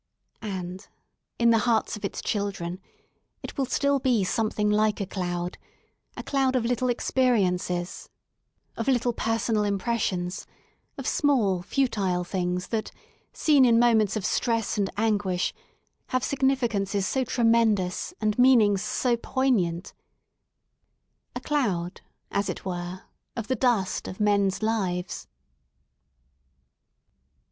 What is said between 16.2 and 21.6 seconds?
signifi cances so tremendous and meanings so poignant A